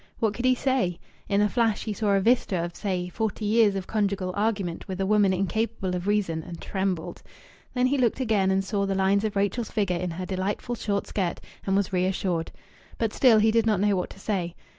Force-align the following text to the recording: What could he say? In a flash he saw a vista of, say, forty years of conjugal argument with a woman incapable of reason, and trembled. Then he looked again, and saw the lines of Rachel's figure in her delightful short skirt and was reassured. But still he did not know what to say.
What 0.17 0.33
could 0.33 0.45
he 0.45 0.55
say? 0.55 0.97
In 1.29 1.41
a 1.41 1.47
flash 1.47 1.83
he 1.83 1.93
saw 1.93 2.13
a 2.15 2.19
vista 2.19 2.57
of, 2.65 2.75
say, 2.75 3.07
forty 3.07 3.45
years 3.45 3.75
of 3.75 3.85
conjugal 3.85 4.33
argument 4.35 4.87
with 4.87 4.99
a 4.99 5.05
woman 5.05 5.31
incapable 5.31 5.95
of 5.95 6.07
reason, 6.07 6.41
and 6.41 6.59
trembled. 6.59 7.21
Then 7.75 7.85
he 7.85 7.99
looked 7.99 8.19
again, 8.19 8.49
and 8.49 8.65
saw 8.65 8.87
the 8.87 8.95
lines 8.95 9.23
of 9.23 9.35
Rachel's 9.35 9.69
figure 9.69 9.95
in 9.97 10.09
her 10.09 10.25
delightful 10.25 10.73
short 10.73 11.05
skirt 11.05 11.39
and 11.67 11.75
was 11.75 11.93
reassured. 11.93 12.51
But 12.97 13.13
still 13.13 13.37
he 13.37 13.51
did 13.51 13.67
not 13.67 13.79
know 13.79 13.95
what 13.95 14.09
to 14.09 14.19
say. 14.19 14.55